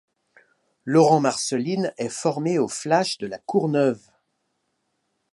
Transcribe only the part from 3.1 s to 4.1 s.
de La Courneuve.